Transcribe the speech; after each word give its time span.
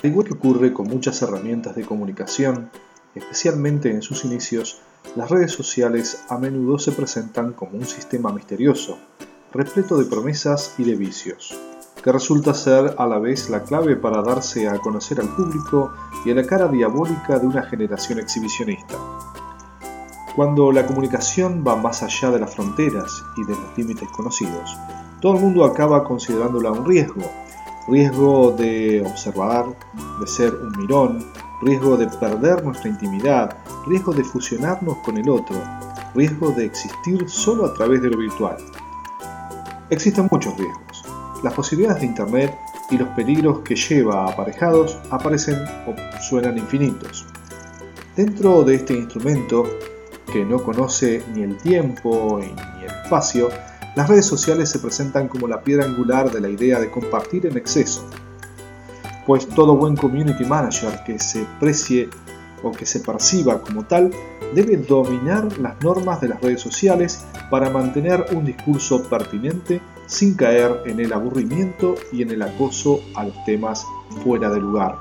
que 0.00 0.34
ocurre 0.34 0.72
con 0.72 0.88
muchas 0.88 1.20
herramientas 1.22 1.76
de 1.76 1.84
comunicación, 1.84 2.70
especialmente 3.14 3.90
en 3.90 4.02
sus 4.02 4.24
inicios, 4.24 4.80
las 5.16 5.30
redes 5.30 5.52
sociales 5.52 6.24
a 6.28 6.38
menudo 6.38 6.78
se 6.78 6.92
presentan 6.92 7.52
como 7.52 7.76
un 7.76 7.86
sistema 7.86 8.32
misterioso, 8.32 8.98
repleto 9.52 9.98
de 9.98 10.06
promesas 10.06 10.74
y 10.78 10.84
de 10.84 10.94
vicios, 10.94 11.58
que 12.02 12.12
resulta 12.12 12.54
ser 12.54 12.94
a 12.96 13.06
la 13.06 13.18
vez 13.18 13.50
la 13.50 13.62
clave 13.62 13.96
para 13.96 14.22
darse 14.22 14.68
a 14.68 14.78
conocer 14.78 15.20
al 15.20 15.28
público 15.34 15.92
y 16.24 16.30
a 16.30 16.34
la 16.34 16.46
cara 16.46 16.68
diabólica 16.68 17.38
de 17.38 17.46
una 17.46 17.62
generación 17.62 18.20
exhibicionista. 18.20 18.96
Cuando 20.36 20.70
la 20.72 20.86
comunicación 20.86 21.64
va 21.66 21.76
más 21.76 22.02
allá 22.02 22.30
de 22.30 22.38
las 22.40 22.54
fronteras 22.54 23.22
y 23.36 23.44
de 23.44 23.54
los 23.54 23.76
límites 23.76 24.08
conocidos, 24.10 24.78
todo 25.20 25.34
el 25.34 25.40
mundo 25.40 25.64
acaba 25.64 26.04
considerándola 26.04 26.70
un 26.70 26.86
riesgo. 26.86 27.30
Riesgo 27.88 28.52
de 28.52 29.02
observar, 29.06 29.66
de 30.20 30.26
ser 30.26 30.54
un 30.54 30.72
mirón, 30.78 31.24
riesgo 31.62 31.96
de 31.96 32.06
perder 32.06 32.64
nuestra 32.64 32.88
intimidad, 32.88 33.56
riesgo 33.86 34.12
de 34.12 34.24
fusionarnos 34.24 34.98
con 34.98 35.18
el 35.18 35.28
otro, 35.28 35.56
riesgo 36.14 36.50
de 36.50 36.66
existir 36.66 37.28
solo 37.28 37.66
a 37.66 37.74
través 37.74 38.02
de 38.02 38.10
lo 38.10 38.18
virtual. 38.18 38.56
Existen 39.90 40.28
muchos 40.30 40.56
riesgos. 40.56 41.04
Las 41.42 41.54
posibilidades 41.54 42.02
de 42.02 42.06
Internet 42.06 42.54
y 42.90 42.98
los 42.98 43.08
peligros 43.10 43.60
que 43.60 43.74
lleva 43.74 44.26
aparejados 44.26 44.98
aparecen 45.10 45.58
o 45.86 45.94
suenan 46.20 46.58
infinitos. 46.58 47.26
Dentro 48.16 48.62
de 48.62 48.76
este 48.76 48.94
instrumento, 48.94 49.66
que 50.32 50.44
no 50.44 50.62
conoce 50.62 51.22
ni 51.34 51.42
el 51.42 51.56
tiempo 51.56 52.38
ni 52.40 52.84
el 52.84 52.90
espacio, 52.90 53.48
las 53.96 54.08
redes 54.08 54.26
sociales 54.26 54.68
se 54.70 54.78
presentan 54.78 55.28
como 55.28 55.48
la 55.48 55.62
piedra 55.62 55.84
angular 55.84 56.30
de 56.30 56.40
la 56.40 56.48
idea 56.48 56.78
de 56.78 56.90
compartir 56.90 57.46
en 57.46 57.56
exceso. 57.56 58.08
Pues 59.26 59.48
todo 59.48 59.76
buen 59.76 59.96
community 59.96 60.44
manager 60.44 61.02
que 61.04 61.18
se 61.18 61.44
precie 61.58 62.08
o 62.62 62.72
que 62.72 62.86
se 62.86 63.00
perciba 63.00 63.60
como 63.60 63.84
tal 63.84 64.12
debe 64.54 64.76
dominar 64.76 65.58
las 65.58 65.80
normas 65.82 66.20
de 66.20 66.28
las 66.28 66.40
redes 66.40 66.60
sociales 66.60 67.24
para 67.50 67.70
mantener 67.70 68.26
un 68.32 68.44
discurso 68.44 69.02
pertinente 69.04 69.80
sin 70.06 70.34
caer 70.34 70.82
en 70.86 71.00
el 71.00 71.12
aburrimiento 71.12 71.94
y 72.12 72.22
en 72.22 72.30
el 72.30 72.42
acoso 72.42 73.00
a 73.14 73.24
los 73.24 73.44
temas 73.44 73.84
fuera 74.24 74.50
de 74.50 74.60
lugar. 74.60 74.98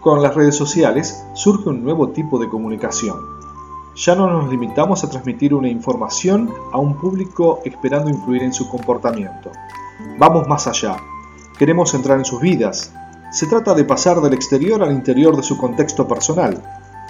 Con 0.00 0.20
las 0.22 0.34
redes 0.34 0.56
sociales 0.56 1.24
surge 1.34 1.68
un 1.68 1.84
nuevo 1.84 2.08
tipo 2.08 2.38
de 2.40 2.48
comunicación. 2.48 3.41
Ya 3.94 4.14
no 4.14 4.26
nos 4.26 4.50
limitamos 4.50 5.04
a 5.04 5.10
transmitir 5.10 5.52
una 5.52 5.68
información 5.68 6.50
a 6.72 6.78
un 6.78 6.94
público 6.96 7.60
esperando 7.64 8.08
influir 8.08 8.42
en 8.42 8.54
su 8.54 8.66
comportamiento. 8.66 9.50
Vamos 10.18 10.48
más 10.48 10.66
allá. 10.66 10.96
Queremos 11.58 11.92
entrar 11.92 12.18
en 12.18 12.24
sus 12.24 12.40
vidas. 12.40 12.94
Se 13.30 13.46
trata 13.46 13.74
de 13.74 13.84
pasar 13.84 14.20
del 14.22 14.32
exterior 14.32 14.82
al 14.82 14.92
interior 14.92 15.36
de 15.36 15.42
su 15.42 15.58
contexto 15.58 16.08
personal, 16.08 16.62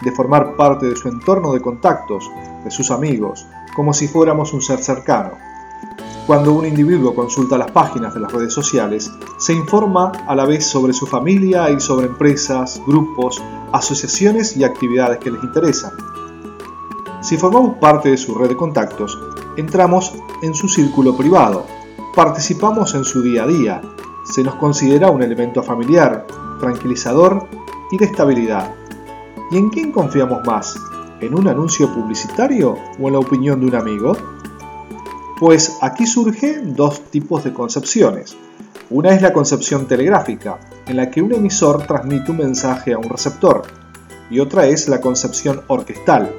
de 0.03 0.11
formar 0.11 0.57
parte 0.57 0.87
de 0.87 0.97
su 0.97 1.09
entorno 1.09 1.53
de 1.53 1.61
contactos, 1.61 2.29
de 2.65 2.71
sus 2.71 2.91
amigos, 2.91 3.47
como 3.77 3.93
si 3.93 4.09
fuéramos 4.09 4.53
un 4.53 4.61
ser 4.61 4.83
cercano. 4.83 5.31
Cuando 6.27 6.53
un 6.53 6.67
individuo 6.67 7.15
consulta 7.15 7.59
las 7.59 7.71
páginas 7.71 8.13
de 8.13 8.21
las 8.21 8.33
redes 8.33 8.53
sociales, 8.53 9.11
se 9.39 9.53
informa 9.53 10.11
a 10.27 10.35
la 10.35 10.47
vez 10.47 10.67
sobre 10.67 10.93
su 10.93 11.07
familia 11.07 11.71
y 11.71 11.81
sobre 11.81 12.07
empresas, 12.07 12.83
grupos, 12.87 13.41
asociaciones 13.73 14.57
y 14.57 14.65
actividades 14.65 15.19
que 15.19 15.31
les 15.31 15.43
interesan. 15.45 16.12
Si 17.23 17.37
formamos 17.37 17.77
parte 17.77 18.11
de 18.11 18.17
su 18.17 18.35
red 18.35 18.49
de 18.49 18.57
contactos, 18.57 19.17
entramos 19.57 20.13
en 20.43 20.55
su 20.55 20.69
círculo 20.69 21.17
privado, 21.17 21.65
participamos 22.17 22.97
en 22.97 23.05
su 23.05 23.23
día 23.23 23.45
a 23.45 23.47
día, 23.47 23.81
se 24.25 24.43
nos 24.43 24.57
considera 24.57 25.09
un 25.09 25.23
elemento 25.23 25.63
familiar, 25.63 26.27
tranquilizador 26.59 27.47
y 27.93 27.99
de 27.99 28.07
estabilidad. 28.07 28.75
¿Y 29.53 29.57
en 29.57 29.71
quién 29.71 29.93
confiamos 29.93 30.45
más? 30.45 30.77
¿En 31.21 31.39
un 31.39 31.47
anuncio 31.47 31.95
publicitario 31.95 32.77
o 33.01 33.07
en 33.07 33.13
la 33.13 33.21
opinión 33.21 33.61
de 33.61 33.67
un 33.67 33.77
amigo? 33.77 34.17
Pues 35.39 35.79
aquí 35.81 36.07
surgen 36.07 36.75
dos 36.75 37.03
tipos 37.03 37.45
de 37.45 37.53
concepciones. 37.53 38.37
Una 38.91 39.11
es 39.11 39.23
la 39.23 39.33
concepción 39.33 39.87
telegráfica, 39.87 40.59
en 40.87 40.97
la 40.97 41.09
que 41.09 41.23
un 41.23 41.33
emisor 41.33 41.87
transmite 41.87 42.33
un 42.33 42.39
mensaje 42.39 42.93
a 42.93 42.99
un 42.99 43.09
receptor, 43.09 43.63
y 44.29 44.41
otra 44.41 44.67
es 44.67 44.89
la 44.89 45.01
concepción 45.01 45.63
orquestal, 45.69 46.35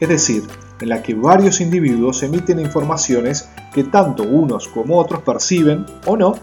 es 0.00 0.08
decir, 0.08 0.44
en 0.80 0.88
la 0.88 1.02
que 1.02 1.14
varios 1.14 1.60
individuos 1.60 2.22
emiten 2.22 2.60
informaciones 2.60 3.48
que 3.72 3.84
tanto 3.84 4.22
unos 4.22 4.68
como 4.68 4.98
otros 4.98 5.22
perciben 5.22 5.86
o 6.06 6.16
no 6.16 6.34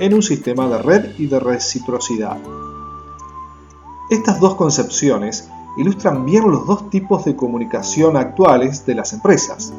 en 0.00 0.14
un 0.14 0.22
sistema 0.22 0.68
de 0.68 0.82
red 0.82 1.18
y 1.18 1.26
de 1.26 1.38
reciprocidad. 1.38 2.36
Estas 4.10 4.40
dos 4.40 4.54
concepciones 4.56 5.48
ilustran 5.76 6.24
bien 6.24 6.50
los 6.50 6.66
dos 6.66 6.90
tipos 6.90 7.24
de 7.24 7.36
comunicación 7.36 8.16
actuales 8.16 8.84
de 8.86 8.94
las 8.94 9.12
empresas. 9.12 9.72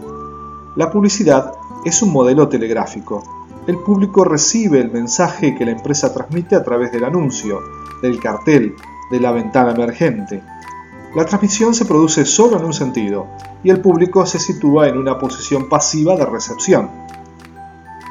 La 0.75 0.89
publicidad 0.91 1.53
es 1.85 2.01
un 2.01 2.11
modelo 2.11 2.49
telegráfico. 2.49 3.23
El 3.67 3.77
público 3.79 4.23
recibe 4.23 4.79
el 4.79 4.91
mensaje 4.91 5.55
que 5.55 5.65
la 5.65 5.71
empresa 5.71 6.13
transmite 6.13 6.55
a 6.55 6.63
través 6.63 6.91
del 6.91 7.03
anuncio, 7.03 7.59
del 8.01 8.19
cartel, 8.19 8.75
de 9.11 9.19
la 9.19 9.31
ventana 9.31 9.71
emergente. 9.71 10.43
La 11.15 11.25
transmisión 11.25 11.73
se 11.73 11.85
produce 11.85 12.25
solo 12.25 12.57
en 12.57 12.65
un 12.65 12.73
sentido 12.73 13.27
y 13.63 13.69
el 13.69 13.81
público 13.81 14.25
se 14.25 14.39
sitúa 14.39 14.87
en 14.87 14.97
una 14.97 15.17
posición 15.17 15.69
pasiva 15.69 16.15
de 16.15 16.25
recepción. 16.25 16.89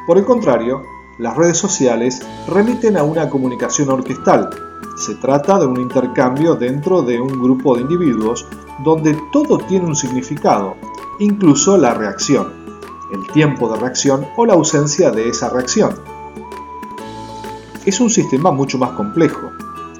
Por 0.07 0.19
el 0.19 0.25
contrario, 0.25 0.83
las 1.19 1.37
redes 1.37 1.59
sociales 1.59 2.27
remiten 2.49 2.97
a 2.97 3.03
una 3.03 3.29
comunicación 3.29 3.91
orquestal. 3.91 4.51
Se 4.97 5.15
trata 5.17 5.59
de 5.59 5.67
un 5.67 5.81
intercambio 5.81 6.55
dentro 6.55 7.03
de 7.03 7.21
un 7.21 7.41
grupo 7.43 7.77
de 7.77 7.83
individuos 7.83 8.47
donde 8.83 9.17
todo 9.33 9.59
tiene 9.59 9.87
un 9.87 9.95
significado, 9.95 10.75
incluso 11.21 11.77
la 11.77 11.95
reacción 11.95 12.65
el 13.15 13.27
tiempo 13.33 13.73
de 13.73 13.81
reacción 13.81 14.27
o 14.37 14.47
la 14.47 14.55
ausencia 14.55 15.11
de 15.11 15.29
esa 15.29 15.49
reacción. 15.51 15.95
Es 17.85 18.01
un 18.01 18.11
sistema 18.11 18.51
mucho 18.51 18.79
más 18.79 18.93
complejo. 18.93 19.51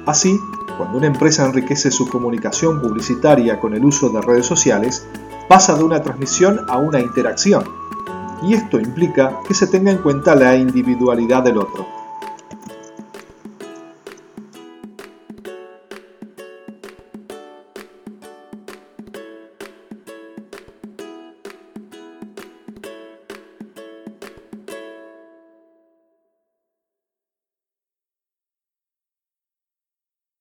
Así, 0.05 0.39
cuando 0.77 0.97
una 0.97 1.07
empresa 1.07 1.45
enriquece 1.45 1.91
su 1.91 2.07
comunicación 2.07 2.81
publicitaria 2.81 3.59
con 3.59 3.73
el 3.73 3.85
uso 3.85 4.09
de 4.09 4.21
redes 4.21 4.45
sociales, 4.45 5.07
pasa 5.47 5.75
de 5.75 5.83
una 5.83 6.01
transmisión 6.01 6.61
a 6.67 6.77
una 6.77 6.99
interacción. 6.99 7.63
Y 8.43 8.53
esto 8.53 8.79
implica 8.79 9.39
que 9.47 9.53
se 9.53 9.67
tenga 9.67 9.91
en 9.91 9.99
cuenta 9.99 10.35
la 10.35 10.55
individualidad 10.55 11.43
del 11.43 11.57
otro. 11.57 11.94